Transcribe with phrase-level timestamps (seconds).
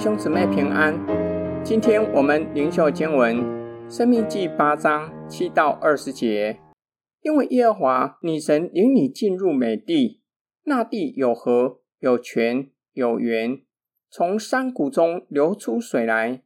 [0.00, 0.98] 兄姊妹平安。
[1.62, 3.36] 今天我们灵修经文
[3.90, 6.58] 《生命记》八章七到二十节。
[7.20, 10.22] 因为耶和华你神领你进入美地，
[10.64, 13.60] 那地有河、有泉、有源，
[14.08, 16.44] 从山谷中流出水来。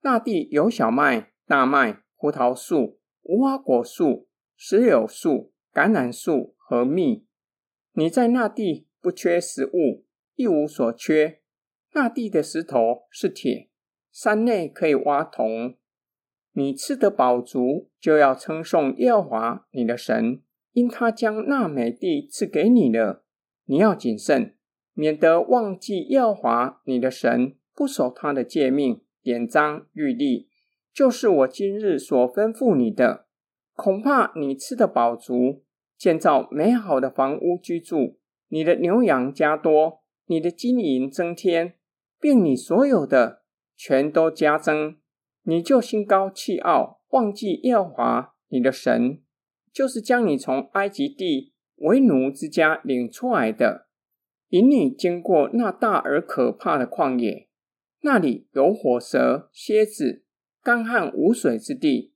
[0.00, 4.26] 那地有小麦、大麦、葡萄树、无花果树、
[4.56, 7.26] 石榴树、橄榄树和蜜。
[7.92, 11.42] 你在那地不缺食物，一无所缺。
[11.96, 13.70] 大地的石头是铁，
[14.12, 15.76] 山内可以挖铜。
[16.52, 20.42] 你吃得饱足，就要称颂耶和华你的神，
[20.72, 23.24] 因他将那美地赐给你了。
[23.64, 24.56] 你要谨慎，
[24.92, 30.50] 免得忘记耶和华你的神，不守他的诫命、典章、律例，
[30.92, 33.24] 就是我今日所吩咐你的。
[33.72, 35.64] 恐怕你吃得饱足，
[35.96, 38.18] 建造美好的房屋居住，
[38.48, 41.72] 你的牛羊加多，你的金银增添。
[42.20, 43.42] 并你所有的
[43.76, 44.96] 全都加增，
[45.42, 49.22] 你就心高气傲，忘记耶和华你的神，
[49.72, 53.86] 就是将你从埃及地为奴之家领出来的，
[54.48, 57.48] 引你经过那大而可怕的旷野，
[58.00, 60.24] 那里有火蛇、蝎子、
[60.62, 62.14] 干旱无水之地。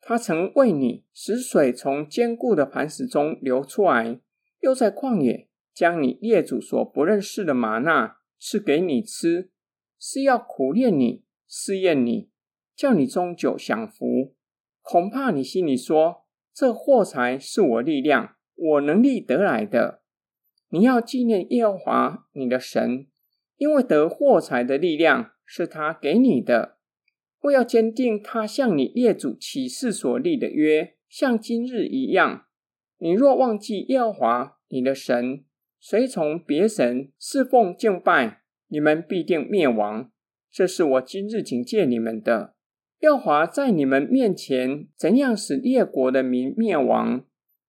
[0.00, 4.20] 他曾为你使水从坚固的磐石中流出来，
[4.60, 8.19] 又在旷野将你列祖所不认识的吗哪。
[8.40, 9.50] 是给你吃，
[9.98, 12.30] 是要苦炼你、试验你，
[12.74, 14.34] 叫你终久享福。
[14.80, 20.02] 恐怕你心里说：这货财是我力量、我能力得来的。
[20.70, 23.06] 你要纪念耶和华你的神，
[23.58, 26.78] 因为得货财的力量是他给你的。
[27.42, 32.46] 我要坚定他向你列祖起誓所立的约，像今日一样。
[32.98, 35.44] 你若忘记耶和华你的神，
[35.82, 40.10] 随从别神侍奉敬拜，你们必定灭亡。
[40.52, 42.54] 这是我今日警戒你们的。
[43.00, 47.24] 耶和华在你们面前怎样使列国的民灭亡，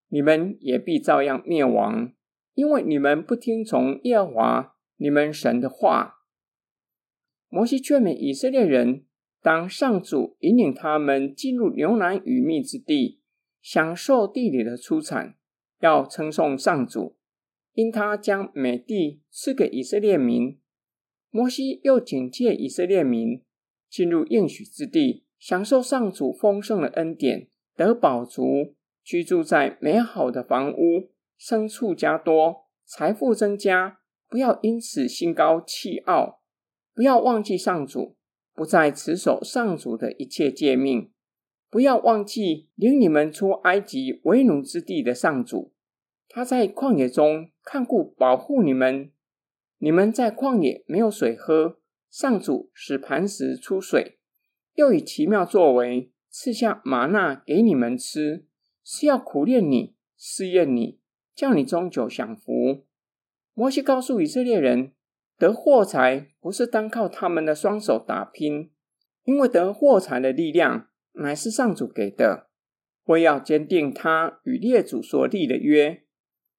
[0.10, 2.12] 你们也必照样灭亡，
[2.54, 6.16] 因为你们不听从耶和华你们神的话。
[7.48, 9.06] 摩西劝勉以色列人，
[9.42, 13.22] 当上主引领他们进入牛奶与蜜之地，
[13.62, 15.36] 享受地里的出产，
[15.80, 17.16] 要称颂上主。
[17.74, 20.60] 因他将美地赐给以色列民，
[21.30, 23.42] 摩西又警戒以色列民
[23.90, 34.00] 进入应许之地，享受上主丰盛的恩典，得饱足，居住在美好的房屋，牲畜加多，财富增加。
[34.30, 36.42] 不要因此心高气傲，
[36.96, 38.16] 不要忘记上主，
[38.54, 41.12] 不再持守上主的一切诫命，
[41.70, 45.74] 不要忘记领你们出埃及为奴之地的上主。
[46.34, 49.12] 他在旷野中看顾保护你们，
[49.80, 51.78] 你们在旷野没有水喝，
[52.10, 54.18] 上主使磐石出水，
[54.76, 58.46] 又以奇妙作为赐下吗哪给你们吃，
[58.82, 61.02] 是要苦练你、试验你，
[61.36, 62.86] 叫你终久享福。
[63.54, 64.94] 摩西告诉以色列人，
[65.38, 68.72] 得货财不是单靠他们的双手打拼，
[69.26, 72.48] 因为得货财的力量乃是上主给的，
[73.04, 76.06] 为要坚定他与列祖所立的约。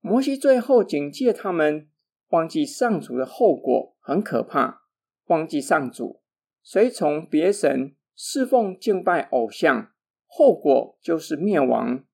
[0.04, 1.88] 摩西最后警戒他们，
[2.30, 4.82] 忘记上主的后果很可怕，
[5.26, 6.20] 忘记上主，
[6.60, 9.92] 随从别神，侍奉敬拜偶像，
[10.26, 12.04] 后果就是灭亡。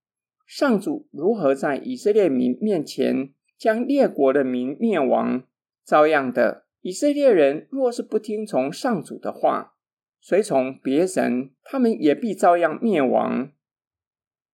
[0.46, 5.44] 上主如何在以色列民面前将列国的民灭亡？
[5.82, 9.76] 照样的，以色列人若是不听从上主的话，
[10.20, 13.50] 随从别神，他们也必照样灭亡。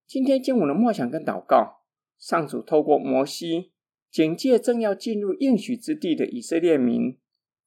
[0.07, 1.81] 今天经文的默想跟祷告。
[2.17, 3.71] 上主透过摩西
[4.09, 7.17] 警戒正要进入应许之地的以色列民，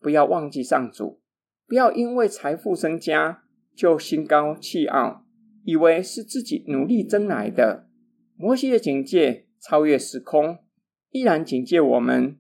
[0.01, 1.21] 不要忘记上主，
[1.67, 3.45] 不要因为财富增加
[3.77, 5.27] 就心高气傲，
[5.65, 7.89] 以为是自己努力争来的。
[8.37, 10.59] 摩西的警戒超越时空，
[11.11, 12.39] 依然警戒我们：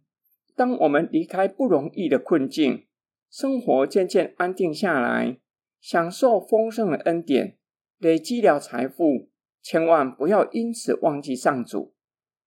[0.56, 2.86] 当我们离开不容易的困境，
[3.30, 5.38] 生活渐渐安定下来，
[5.80, 7.58] 享受丰盛的恩典，
[7.98, 9.28] 累积了财富，
[9.60, 11.94] 千万不要因此忘记上主。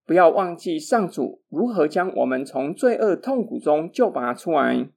[0.06, 4.90] 不要忘记上主如何将我们从罪恶痛苦中救拔出来，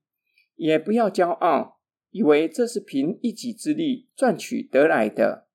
[0.56, 1.78] 也不要骄傲，
[2.10, 5.46] 以为这是凭一己之力赚取得来的，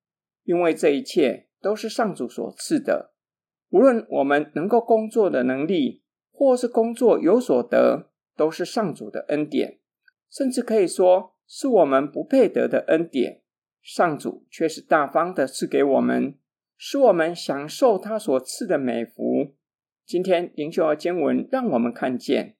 [0.44, 3.12] 因为这一切都是上主所赐的。
[3.70, 9.78] 无论我们能够工作的能力，或是工作有所得，都是上主的恩典，
[10.30, 13.42] 甚至可以说是我们不配得的恩典，
[13.82, 16.36] 上主却是大方的赐给我们。
[16.82, 19.54] 使我们享受他所赐的美福。
[20.06, 22.56] 今天灵修的经文让我们看见，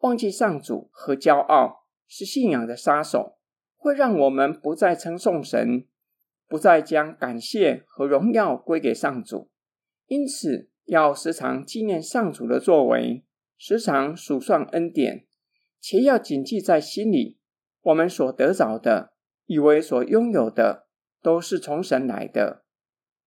[0.00, 3.38] 忘记上主和骄傲，是信仰的杀手，
[3.74, 5.86] 会让我们不再称颂神，
[6.46, 9.50] 不再将感谢和荣耀归给上主。
[10.06, 13.24] 因此，要时常纪念上主的作为，
[13.56, 15.24] 时常数算恩典，
[15.80, 17.38] 且要谨记在心里：
[17.80, 19.14] 我们所得着的，
[19.46, 20.88] 以为所拥有的，
[21.22, 22.61] 都是从神来的，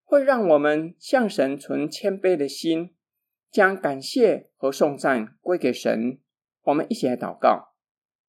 [0.05, 2.95] 会让我们向神存谦卑的心，
[3.51, 6.19] 将感谢和颂赞归给神。
[6.63, 7.73] 我们一起来祷告。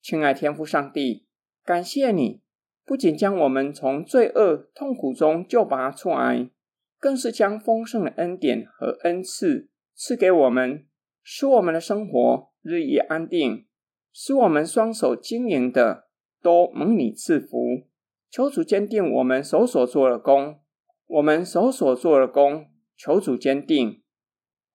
[0.02, 1.26] 亲爱天父上帝，
[1.64, 2.43] 感谢你
[2.84, 6.50] 不仅将我们从罪恶痛苦中救拔出来，
[6.99, 10.87] 更是将丰盛的恩典和恩赐赐给我们，
[11.22, 13.67] 使我们的生活日益安定，
[14.12, 16.08] 使我们双手经营的
[16.40, 17.87] 都蒙你赐福。
[18.31, 20.61] 求主坚定我们手所做的工，
[21.06, 22.67] 我们手所做的工，
[22.97, 24.03] 求主坚定。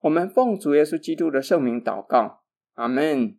[0.00, 2.42] 我们奉主耶稣基督的圣名祷告，
[2.74, 3.36] 阿门。